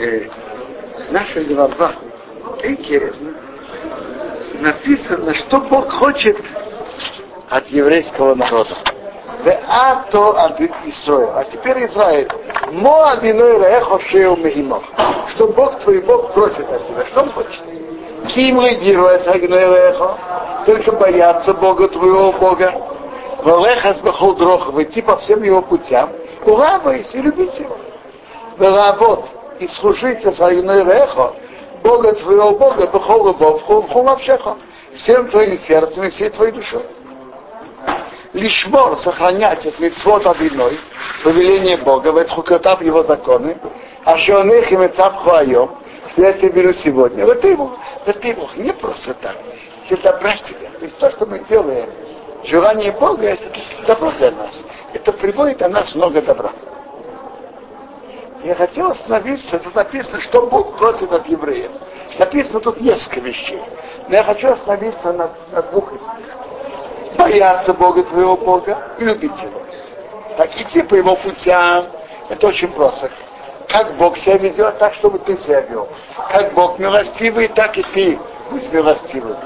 э, 0.00 0.28
наша 1.10 1.42
глава 1.44 1.94
интересно. 2.64 3.34
Написано, 4.54 5.34
что 5.34 5.60
Бог 5.60 5.90
хочет 5.92 6.36
от 7.48 7.66
еврейского 7.68 8.34
народа. 8.34 8.76
А 9.66 10.04
то 10.10 10.38
от 10.38 10.60
Израиля. 10.60 11.32
А 11.34 11.44
теперь 11.44 11.86
Израиль. 11.86 12.28
Мо 12.72 13.10
одиной 13.12 13.58
рехо 13.58 14.00
шеу 14.08 14.36
мегимох. 14.36 14.82
Что 15.30 15.48
Бог 15.48 15.80
твой 15.80 16.02
Бог 16.02 16.32
просит 16.34 16.70
от 16.70 16.86
тебя. 16.86 17.06
Что 17.06 17.22
он 17.22 17.30
хочет? 17.30 17.62
Ким 18.28 18.60
лидирует 18.60 19.26
рехо. 19.74 20.18
Только 20.66 20.92
бояться 20.92 21.54
Бога 21.54 21.88
твоего 21.88 22.32
Бога. 22.32 22.74
Валехас 23.42 24.00
бахол 24.00 24.34
дрох. 24.34 24.78
Идти 24.78 25.00
по 25.00 25.16
всем 25.18 25.42
его 25.42 25.62
путям. 25.62 26.10
Улавайся 26.44 27.16
и 27.16 27.22
любить 27.22 27.58
его. 27.58 27.78
Валабот. 28.58 29.39
И 29.60 29.68
служить 29.68 30.24
с 30.24 30.40
Агной 30.40 30.82
Рехо. 30.82 31.34
Бога 31.82 32.12
твоего 32.14 32.50
Бога, 32.52 32.86
бахол 32.88 33.28
любовь, 33.28 33.62
хол 33.62 34.02
навшеха. 34.02 34.56
Всем 34.94 35.28
твоим 35.28 35.56
сердцем 35.60 36.02
и 36.04 36.10
всей 36.10 36.30
твоей 36.30 36.52
душой 36.52 36.82
лишмор, 38.32 38.96
сохранять 38.96 39.66
от 39.66 39.78
митцвот 39.78 40.26
одной, 40.26 40.78
повеление 41.24 41.76
Бога, 41.78 42.12
в 42.12 42.28
хукотав 42.28 42.82
его 42.82 43.02
законы, 43.02 43.56
а 44.04 44.16
их 44.16 44.72
и 44.72 44.76
мецап 44.76 45.16
хуайом, 45.22 45.70
я 46.16 46.32
тебе 46.32 46.50
беру 46.50 46.72
сегодня. 46.74 47.24
Вот 47.26 47.44
его, 47.44 47.76
вот 48.06 48.24
его, 48.24 48.48
не 48.56 48.72
просто 48.72 49.14
так. 49.14 49.36
Это 49.88 50.02
добра 50.02 50.36
тебя. 50.36 50.70
То 50.78 50.84
есть 50.84 50.98
то, 50.98 51.10
что 51.10 51.26
мы 51.26 51.40
делаем, 51.48 51.90
желание 52.44 52.92
Бога, 52.92 53.26
это 53.26 53.50
добро 53.86 54.12
для 54.12 54.30
нас. 54.30 54.64
Это 54.92 55.12
приводит 55.12 55.62
о 55.62 55.68
нас 55.68 55.94
много 55.94 56.22
добра. 56.22 56.52
Я 58.42 58.54
хотел 58.54 58.90
остановиться, 58.90 59.58
тут 59.58 59.74
написано, 59.74 60.20
что 60.20 60.46
Бог 60.46 60.76
просит 60.78 61.12
от 61.12 61.26
евреев. 61.28 61.70
Написано 62.18 62.60
тут 62.60 62.80
несколько 62.80 63.20
вещей. 63.20 63.62
Но 64.08 64.14
я 64.14 64.24
хочу 64.24 64.48
остановиться 64.48 65.12
на, 65.12 65.30
на 65.52 65.62
двух 65.62 65.92
из 65.92 66.00
них 66.00 66.50
бояться 67.20 67.74
Бога 67.74 68.02
твоего 68.04 68.36
Бога 68.36 68.94
и 68.98 69.04
любить 69.04 69.42
Его. 69.42 69.62
Так 70.36 70.50
идти 70.56 70.82
по 70.82 70.94
Его 70.94 71.16
путям, 71.16 71.86
это 72.28 72.46
очень 72.46 72.68
просто. 72.72 73.10
Как 73.68 73.96
Бог 73.96 74.18
себя 74.18 74.38
ведет, 74.38 74.78
так, 74.78 74.94
чтобы 74.94 75.18
ты 75.20 75.36
себя 75.38 75.60
вел. 75.62 75.88
Как 76.30 76.54
Бог 76.54 76.78
милостивый, 76.78 77.48
так 77.48 77.76
и 77.78 77.82
ты 77.94 78.18
будь 78.50 78.72
милостивым. 78.72 79.36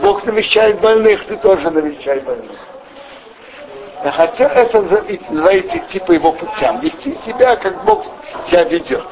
Бог 0.00 0.24
навещает 0.24 0.80
больных, 0.80 1.26
ты 1.26 1.36
тоже 1.36 1.70
навещай 1.70 2.20
больных. 2.20 2.58
Хотя 4.12 4.50
это 4.50 4.82
называется 4.82 5.78
идти 5.78 5.98
по 6.00 6.12
его 6.12 6.32
путям, 6.32 6.80
вести 6.80 7.14
себя, 7.22 7.56
как 7.56 7.84
Бог 7.84 8.04
себя 8.46 8.64
ведет. 8.64 9.06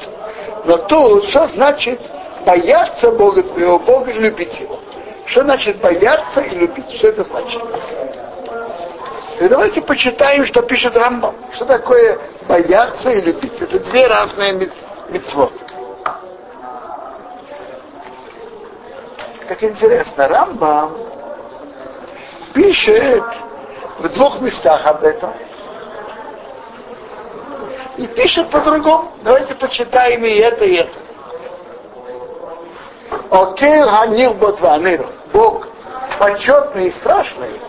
Но 0.65 0.77
тут 0.77 1.25
что 1.29 1.47
значит 1.47 1.99
бояться 2.45 3.11
Бога, 3.11 3.41
твоего 3.41 3.79
Бога 3.79 4.11
и 4.11 4.19
любить 4.19 4.59
его? 4.59 4.79
Что 5.25 5.41
значит 5.41 5.77
бояться 5.77 6.41
и 6.41 6.55
любить? 6.57 6.91
Что 6.95 7.07
это 7.07 7.23
значит? 7.23 7.61
И 9.39 9.47
давайте 9.47 9.81
почитаем, 9.81 10.45
что 10.45 10.61
пишет 10.61 10.95
Рамбам. 10.95 11.35
Что 11.55 11.65
такое 11.65 12.19
бояться 12.47 13.09
и 13.09 13.21
любить? 13.21 13.59
Это 13.59 13.79
две 13.79 14.05
разные 14.05 14.69
мецвод. 15.09 15.51
Как 19.47 19.63
интересно, 19.63 20.27
Рамбам 20.27 20.97
пишет 22.53 23.23
в 24.03 24.09
двух 24.09 24.41
местах 24.41 24.85
об 24.85 25.03
этом. 25.03 25.31
И 27.97 28.05
пишет 28.07 28.49
по-другому. 28.49 29.11
Давайте 29.23 29.55
почитаем 29.55 30.23
и 30.25 30.37
это, 30.39 30.65
и 30.65 30.75
это. 30.75 30.91
Окей, 33.31 33.81
Ханир 33.81 34.33
Ботванир. 34.33 35.07
Бог 35.31 35.67
почетный 36.19 36.87
и 36.87 36.91
страшный. 36.91 37.61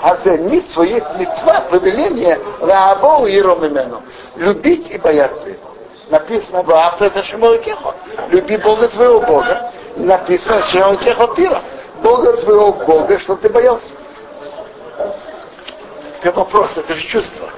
А 0.00 0.16
за 0.16 0.36
митцву 0.36 0.82
есть 0.84 1.10
митцва, 1.18 1.62
повеление 1.62 2.38
Раабол 2.60 3.26
и 3.26 3.40
Ромимену. 3.40 4.02
Любить 4.36 4.90
и 4.90 4.98
бояться 4.98 5.48
его. 5.48 5.70
Написано 6.08 6.62
в 6.62 6.70
Авто 6.70 7.08
за 7.08 7.22
Шимолкехо. 7.24 7.94
Люби 8.28 8.58
Бога 8.58 8.86
твоего 8.88 9.20
Бога. 9.22 9.72
И 9.96 10.00
написано 10.00 10.62
Шимолкехо 10.62 11.34
Тира. 11.34 11.62
Бога 12.02 12.36
твоего 12.36 12.72
Бога, 12.72 13.18
чтобы 13.18 13.40
ты 13.40 13.48
боялся. 13.48 13.94
Это 16.24 16.38
вопрос, 16.38 16.70
это 16.74 16.96
же 16.96 17.06
чувство. 17.06 17.50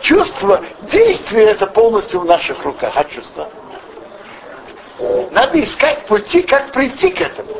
Чувство, 0.00 0.62
действие 0.80 1.50
это 1.50 1.66
полностью 1.66 2.20
в 2.20 2.24
наших 2.24 2.64
руках, 2.64 2.90
а 2.96 3.04
чувство. 3.04 3.48
Надо 5.30 5.62
искать 5.62 6.06
пути, 6.06 6.40
как 6.40 6.72
прийти 6.72 7.10
к 7.10 7.20
этому. 7.20 7.52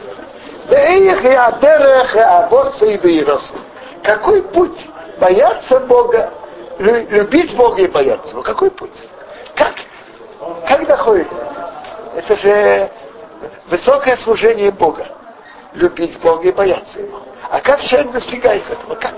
Какой 4.02 4.42
путь? 4.42 4.86
Бояться 5.18 5.80
Бога, 5.80 6.32
любить 6.78 7.54
Бога 7.54 7.82
и 7.82 7.86
бояться 7.86 8.30
Его. 8.30 8.42
Какой 8.42 8.70
путь? 8.70 9.04
Как? 9.54 9.74
Как 10.66 10.86
доходит? 10.86 11.28
Это 12.16 12.38
же 12.38 12.90
высокое 13.68 14.16
служение 14.16 14.70
Бога. 14.70 15.06
Любить 15.74 16.18
Бога 16.20 16.48
и 16.48 16.52
бояться 16.52 17.00
Его. 17.00 17.20
А 17.50 17.60
как 17.60 17.82
человек 17.82 18.12
достигает 18.12 18.64
этого? 18.70 18.94
Как? 18.94 19.14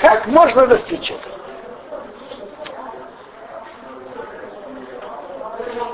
Как 0.00 0.26
можно 0.26 0.66
достичь 0.66 1.10
этого? 1.10 1.34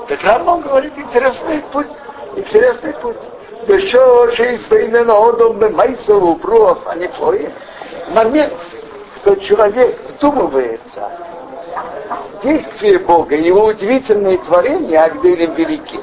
Так 0.07 0.21
Рамбам 0.23 0.61
говорит 0.61 0.97
интересный 0.97 1.63
путь. 1.71 1.87
Интересный 2.35 2.93
путь. 2.93 3.17
А. 6.87 8.11
Момент, 8.11 8.53
что 9.21 9.35
человек 9.37 9.99
вдумывается 10.11 11.11
действие 12.43 12.99
Бога, 12.99 13.35
его 13.35 13.65
удивительные 13.65 14.37
творения, 14.37 15.03
Агделем 15.03 15.55
велики. 15.55 15.99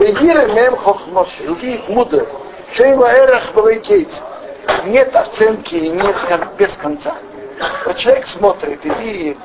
Бегира 0.00 0.46
мем 0.46 0.76
хохмоши, 0.76 1.50
увидит 1.50 1.88
мудрость, 1.90 2.32
шейма 2.74 3.08
эрах 3.10 3.52
балайкейц. 3.52 4.10
Нет 4.84 5.14
оценки 5.14 5.74
и 5.74 5.88
нет 5.90 6.16
без 6.58 6.76
конца. 6.76 7.16
Вот 7.84 7.96
человек 7.96 8.26
смотрит 8.26 8.84
и 8.84 8.88
видит 8.88 9.38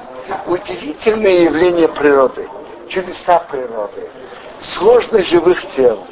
удивительные 0.46 1.46
явления 1.46 1.88
природы, 1.88 2.48
чудеса 2.90 3.40
природы, 3.50 4.10
сложность 4.60 5.30
живых 5.30 5.60
тел, 5.72 6.06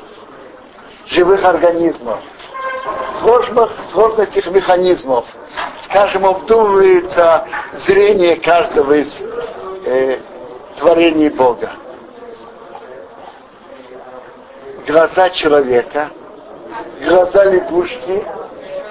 живых 1.07 1.43
организмов, 1.43 2.19
сложных, 3.19 3.71
сложность 3.89 4.37
их 4.37 4.49
механизмов. 4.51 5.25
Скажем, 5.83 6.25
обдумывается 6.25 7.45
зрение 7.73 8.37
каждого 8.37 8.93
из 8.93 9.21
э, 9.85 10.19
творений 10.77 11.29
Бога. 11.29 11.71
Глаза 14.87 15.29
человека, 15.31 16.11
глаза 17.03 17.45
лягушки, 17.45 18.23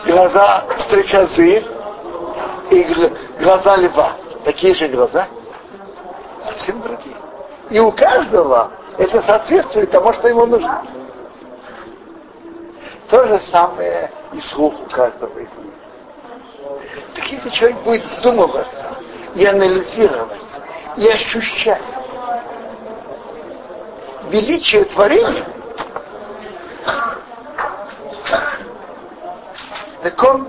глаза 0.07 0.65
стрекозы 0.79 1.65
и 2.71 3.13
глаза 3.41 3.77
льва. 3.77 4.13
Такие 4.45 4.75
же 4.75 4.89
глаза, 4.89 5.27
совсем 6.43 6.81
другие. 6.83 7.17
И 7.71 7.79
у 7.81 7.91
каждого 7.93 8.71
это 8.99 9.21
соответствует 9.23 9.91
тому, 9.91 10.13
что 10.13 10.29
ему 10.29 10.47
нужно. 10.47 10.83
То 13.09 13.27
же 13.27 13.39
самое 13.43 14.11
и 14.33 14.41
слух 14.41 14.75
у 14.81 14.91
каждого 14.91 15.39
из 15.39 15.49
них. 15.59 15.75
Так 17.15 17.27
если 17.27 17.51
человек 17.51 17.79
будет 17.79 18.05
вдумываться 18.19 18.97
и 19.35 19.45
анализировать, 19.45 20.41
и 20.97 21.09
ощущать 21.09 21.83
величие 24.31 24.85
творения, 24.85 25.47
так 30.05 30.23
он 30.23 30.47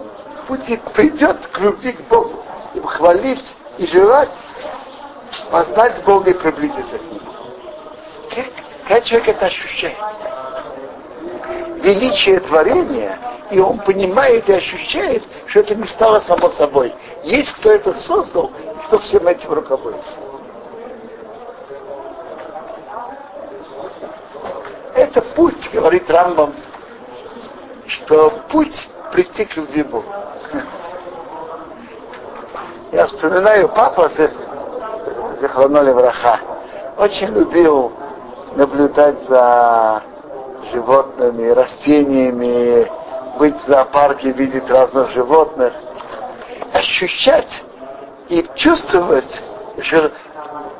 будет, 0.49 0.81
придет 0.91 1.47
к 1.47 1.59
любви 1.59 1.93
к 1.93 2.01
Богу, 2.09 2.43
и 2.73 2.79
хвалить 2.81 3.55
и 3.77 3.87
желать 3.87 4.37
познать 5.49 6.03
Бога 6.03 6.31
и 6.31 6.33
приблизиться 6.33 6.97
к 6.97 7.01
Нему. 7.03 7.31
Как, 8.29 8.45
как 8.85 9.03
человек 9.05 9.29
это 9.29 9.45
ощущает? 9.45 9.97
величие 11.85 12.39
творения, 12.39 13.17
и 13.51 13.59
он 13.59 13.79
понимает 13.79 14.49
и 14.49 14.53
ощущает, 14.53 15.23
что 15.45 15.59
это 15.59 15.75
не 15.75 15.85
стало 15.85 16.19
само 16.19 16.49
собой. 16.49 16.93
Есть 17.23 17.53
кто 17.59 17.71
это 17.71 17.93
создал, 17.93 18.51
кто 18.87 18.97
всем 18.99 19.27
этим 19.27 19.53
руководит. 19.53 20.01
Это 24.95 25.21
путь, 25.21 25.69
говорит 25.71 26.09
Рамбам, 26.09 26.53
что 27.87 28.31
путь 28.49 28.89
прийти 29.15 29.45
к 29.45 29.55
любви 29.55 29.83
Богу. 29.83 30.05
Я 32.91 33.05
вспоминаю 33.05 33.69
папа 33.69 34.11
Захланоли 35.39 35.91
Враха. 35.91 36.39
очень 36.97 37.27
любил 37.27 37.93
наблюдать 38.55 39.15
за 39.29 40.03
животными, 40.73 41.47
растениями, 41.47 42.91
быть 43.39 43.55
в 43.55 43.67
зоопарке, 43.67 44.31
видеть 44.31 44.69
разных 44.69 45.09
животных, 45.11 45.73
ощущать 46.73 47.63
и 48.27 48.45
чувствовать 48.55 49.41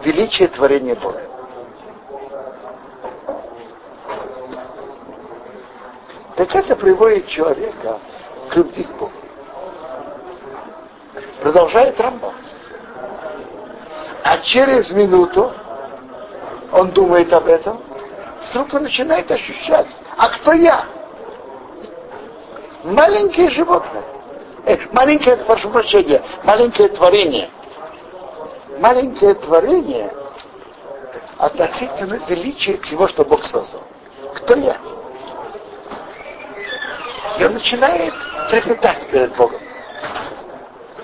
величие 0.04 0.50
творения 0.50 0.96
Бога. 0.96 1.22
Так 6.36 6.54
это 6.54 6.76
приводит 6.76 7.28
человека 7.28 7.98
к 8.50 8.56
любви 8.56 8.83
к 8.83 8.92
Богу. 8.92 9.12
Продолжает 11.42 12.00
Рамбам. 12.00 12.33
А 14.24 14.39
через 14.39 14.89
минуту 14.89 15.51
он 16.71 16.89
думает 16.92 17.31
об 17.31 17.47
этом, 17.47 17.80
вдруг 18.50 18.74
он 18.74 18.83
начинает 18.83 19.30
ощущать, 19.30 19.88
а 20.18 20.30
кто 20.30 20.53
я? 20.53 20.86
Маленькое 22.83 23.50
животное. 23.50 24.03
Э, 24.65 24.77
маленькое, 24.91 25.38
прошу 25.38 25.69
прощения, 25.69 26.21
маленькое 26.44 26.89
творение. 26.89 27.50
Маленькое 28.80 29.36
творение 29.36 30.12
относительно 31.38 32.19
величия 32.27 32.77
всего, 32.77 33.07
что 33.07 33.24
Бог 33.24 33.45
создал. 33.45 33.83
Кто 34.36 34.56
я? 34.56 34.77
И 37.39 37.45
он 37.45 37.53
начинает 37.53 38.13
трепетать 38.50 39.07
перед 39.09 39.36
Богом. 39.36 39.59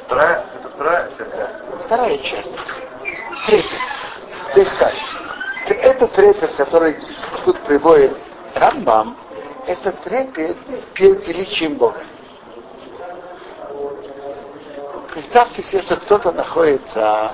Вторая, 0.06 0.46
это 0.56 0.70
вторая 0.70 1.10
часть. 1.18 1.86
Вторая 1.86 2.18
часть. 2.18 2.60
Трепет. 3.48 3.80
То 4.54 4.60
есть 4.60 4.80
так. 4.80 4.94
Это 5.68 6.08
трепет, 6.08 6.52
который 6.56 6.98
тут 7.46 7.60
приводит 7.62 8.18
Рамбам, 8.56 9.16
это 9.68 9.92
трепет 10.04 10.58
перед 10.94 11.26
величием 11.28 11.76
Бога. 11.76 12.02
Представьте 15.14 15.64
себе, 15.64 15.82
что 15.84 15.98
кто-то 15.98 16.32
находится 16.32 17.32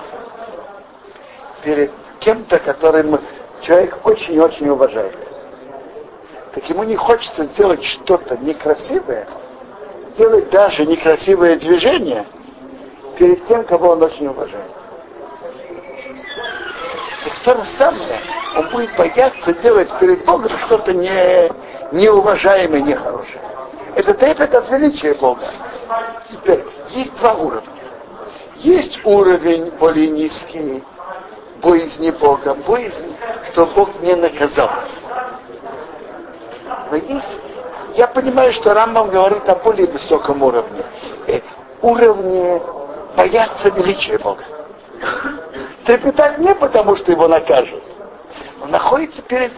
перед 1.64 1.92
кем-то, 2.20 2.60
которым 2.60 3.20
человек 3.62 4.00
очень-очень 4.04 4.70
уважает. 4.70 5.16
Так 6.54 6.70
ему 6.70 6.84
не 6.84 6.96
хочется 6.96 7.46
сделать 7.46 7.84
что-то 7.84 8.38
некрасивое, 8.38 9.28
делать 10.18 10.50
даже 10.50 10.86
некрасивое 10.86 11.58
движение 11.58 12.26
перед 13.18 13.46
тем, 13.48 13.64
кого 13.64 13.90
он 13.90 14.04
очень 14.04 14.28
уважает. 14.28 14.72
И 17.26 17.46
то 17.46 17.56
же 17.56 17.66
самое, 17.78 18.20
он 18.56 18.70
будет 18.70 18.96
бояться 18.96 19.54
делать 19.54 19.92
перед 20.00 20.26
Богом 20.26 20.52
что-то 20.66 20.94
не, 20.94 21.50
неуважаемое, 21.92 22.82
нехорошее. 22.82 23.42
Это 23.96 24.14
трепет 24.14 24.54
от 24.54 24.70
величия 24.70 25.14
Бога. 25.16 25.48
Теперь, 26.30 26.64
есть 26.90 27.16
два 27.18 27.34
уровня. 27.34 27.70
Есть 28.58 29.00
уровень 29.04 29.72
более 29.80 30.10
низкий, 30.10 30.84
боязни 31.62 32.12
Бога, 32.12 32.56
боязнь, 32.56 33.16
что 33.52 33.66
Бог 33.68 33.90
не 34.02 34.16
наказал. 34.16 34.70
Но 36.92 36.98
есть, 36.98 37.30
я 37.98 38.08
понимаю, 38.08 38.54
что 38.54 38.76
Рамбам 38.76 39.10
говорит 39.10 39.50
о 39.50 39.56
более 39.56 39.88
высоком 39.88 40.44
уровне. 40.44 40.84
Э, 41.26 41.42
уровне 41.82 42.62
бояться 43.16 43.70
величия 43.70 44.20
Бога. 44.20 44.44
Трепетать 45.84 46.38
не 46.38 46.54
потому, 46.54 46.96
что 46.96 47.12
его 47.12 47.28
накажут. 47.28 47.82
Он 48.62 48.70
находится 48.70 49.24
перед, 49.24 49.52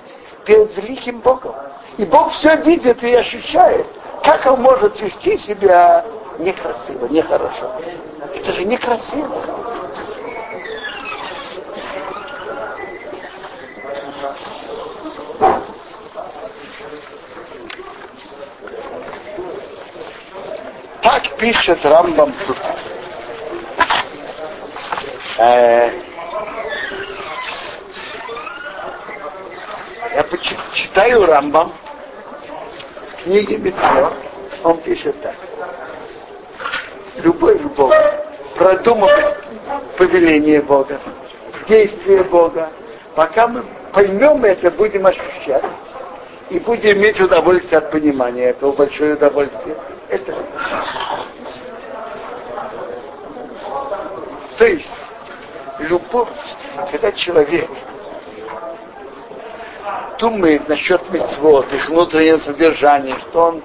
перед 0.46 0.76
великим 0.78 1.20
Богом. 1.20 1.54
И 1.98 2.06
Бог 2.06 2.32
все 2.36 2.56
видит 2.62 3.04
и 3.04 3.14
ощущает. 3.14 3.86
Как 4.24 4.46
он 4.46 4.62
может 4.62 5.00
вести 5.02 5.38
себя 5.38 6.06
некрасиво, 6.40 7.08
нехорошо? 7.08 7.74
Это 8.36 8.54
же 8.54 8.64
некрасиво. 8.64 9.36
Так 21.22 21.36
пишет 21.38 21.80
Рамбам 21.84 22.34
тут. 22.48 22.58
Э, 25.38 25.92
я 30.16 30.24
почитаю 30.24 31.26
Рамбам 31.26 31.74
в 33.12 33.24
книге 33.24 33.58
Митцвот, 33.58 34.14
он 34.64 34.78
пишет 34.78 35.22
так. 35.22 35.36
Любой 37.18 37.56
Бог 37.56 37.94
продумывать 38.56 39.36
повеление 39.98 40.62
Бога, 40.62 41.00
действие 41.68 42.24
Бога, 42.24 42.70
пока 43.16 43.48
мы 43.48 43.66
поймем 43.94 44.46
это, 44.46 44.72
будем 44.72 45.06
ощущать 45.06 45.66
и 46.50 46.60
будем 46.60 46.98
иметь 46.98 47.20
удовольствие 47.20 47.80
от 47.80 47.92
понимания 47.92 48.46
этого, 48.46 48.72
большое 48.72 49.16
удовольствие. 49.16 49.76
Это 50.10 50.34
То 54.58 54.66
есть, 54.68 54.92
любовь, 55.90 56.30
когда 56.92 57.12
человек 57.12 57.70
думает 60.20 60.68
насчет 60.70 61.10
мецвод, 61.12 61.72
их 61.74 61.90
внутреннего 61.90 62.40
содержания, 62.40 63.18
что 63.30 63.48
он, 63.48 63.64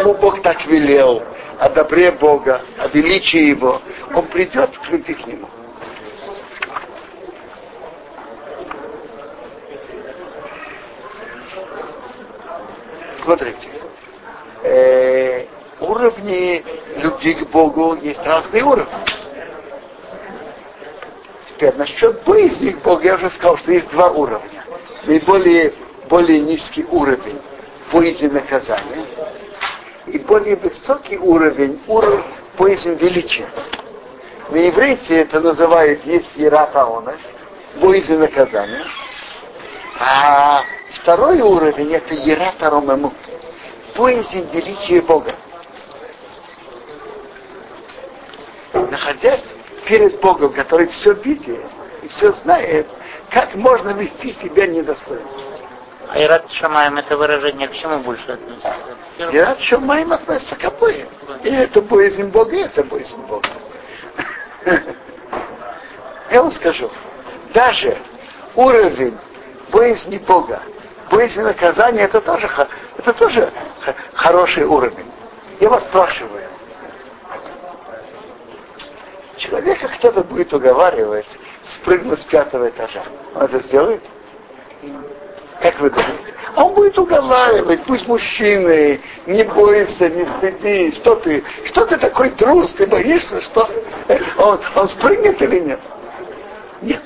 ему 0.00 0.14
Бог 0.14 0.42
так 0.42 0.66
велел, 0.66 1.22
о 1.58 1.68
добре 1.68 2.10
Бога, 2.10 2.62
о 2.78 2.88
величии 2.88 3.50
Его, 3.50 3.80
он 4.14 4.26
придет 4.26 4.76
к 4.76 4.88
любви 4.90 5.14
к 5.14 5.26
Нему. 5.26 5.48
Смотрите, 13.22 13.68
э, 14.62 15.46
уровни 15.80 16.62
любви 16.96 17.34
к 17.34 17.48
Богу 17.50 17.96
есть 17.96 18.24
разные 18.24 18.62
уровни. 18.64 19.13
Теперь 21.64 21.78
насчет 21.78 22.22
боязни 22.24 22.72
к 22.72 22.82
Богу 22.82 23.00
я 23.04 23.14
уже 23.14 23.30
сказал, 23.30 23.56
что 23.56 23.72
есть 23.72 23.90
два 23.90 24.10
уровня. 24.10 24.66
Наиболее 25.06 25.72
более 26.10 26.38
низкий 26.40 26.84
уровень 26.90 27.40
боязни 27.90 28.26
наказания 28.26 29.06
и 30.06 30.18
более 30.18 30.56
высокий 30.56 31.16
уровень, 31.16 31.80
уровень 31.86 32.22
боязни 32.58 32.96
величия. 32.96 33.48
На 34.50 34.68
иврите 34.68 35.20
это 35.20 35.40
называют 35.40 36.04
есть 36.04 36.36
ерата 36.36 36.84
оныш, 36.84 37.18
боязнь 37.76 38.18
наказания. 38.18 38.84
А 39.98 40.64
второй 41.00 41.40
уровень 41.40 41.94
это 41.94 42.12
ерата 42.12 42.68
ромемут, 42.68 43.14
боязнь 43.96 44.50
величия 44.52 45.00
Бога. 45.00 45.34
Находясь 48.74 49.53
перед 49.86 50.20
Богом, 50.20 50.52
который 50.52 50.88
все 50.88 51.12
видит 51.14 51.60
и 52.02 52.08
все 52.08 52.32
знает, 52.32 52.86
как 53.30 53.54
можно 53.54 53.90
вести 53.90 54.32
себя 54.34 54.66
недостойно. 54.66 55.26
А 56.08 56.22
Ират 56.22 56.50
Шамаем 56.50 56.98
это 56.98 57.16
выражение 57.16 57.66
к 57.68 57.72
чему 57.72 57.98
больше 58.00 58.32
относится? 58.32 58.74
Ират 59.32 59.60
Шамаем 59.60 60.12
относится 60.12 60.56
к 60.56 60.64
обоим. 60.64 61.08
И 61.42 61.48
это 61.48 61.80
боязнь 61.82 62.24
Бога, 62.24 62.54
и 62.54 62.60
это 62.60 62.84
боязнь 62.84 63.20
Бога. 63.22 63.48
Я 66.30 66.42
вам 66.42 66.50
скажу, 66.50 66.90
даже 67.52 67.96
уровень 68.54 69.16
боязни 69.70 70.18
Бога, 70.18 70.62
боязни 71.10 71.42
наказания, 71.42 72.02
это 72.02 72.20
тоже, 72.20 72.50
это 72.98 73.12
тоже 73.14 73.52
хороший 74.14 74.64
уровень. 74.64 75.10
Я 75.60 75.70
вас 75.70 75.84
спрашиваю, 75.84 76.48
человека 79.36 79.88
кто-то 79.88 80.24
будет 80.24 80.52
уговаривать 80.52 81.38
спрыгнуть 81.64 82.20
с 82.20 82.24
пятого 82.24 82.68
этажа. 82.68 83.02
Он 83.34 83.42
это 83.42 83.60
сделает? 83.62 84.02
Как 85.60 85.80
вы 85.80 85.90
думаете? 85.90 86.34
А 86.54 86.64
он 86.64 86.74
будет 86.74 86.98
уговаривать, 86.98 87.84
пусть 87.84 88.06
мужчины, 88.06 89.00
не 89.26 89.42
бойся, 89.44 90.08
не 90.08 90.26
стыдись, 90.36 90.96
что 90.96 91.16
ты, 91.16 91.42
что 91.64 91.86
ты 91.86 91.96
такой 91.96 92.30
трус, 92.30 92.72
ты 92.74 92.86
боишься, 92.86 93.40
что 93.40 93.68
он, 94.38 94.60
он 94.76 94.88
спрыгнет 94.90 95.40
или 95.42 95.60
нет? 95.60 95.80
Нет. 96.82 97.02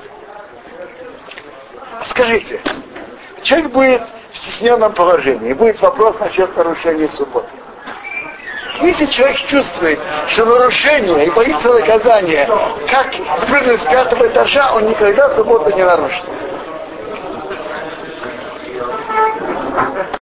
Скажите, 2.06 2.60
человек 3.42 3.70
будет 3.72 4.02
в 4.32 4.38
стесненном 4.38 4.92
положении, 4.92 5.52
будет 5.52 5.80
вопрос 5.80 6.18
насчет 6.20 6.54
нарушения 6.56 7.08
субботы. 7.08 7.48
Если 8.80 9.06
человек 9.06 9.38
чувствует, 9.46 9.98
что 10.28 10.44
нарушение 10.44 11.26
и 11.26 11.30
боится 11.30 11.68
наказания, 11.68 12.48
как 12.90 13.12
спрыгнуть 13.42 13.80
с 13.80 13.84
пятого 13.84 14.26
этажа, 14.28 14.72
он 14.74 14.86
никогда 14.86 15.30
субботу 15.30 15.74
не 15.74 15.84
нарушит. 15.84 16.24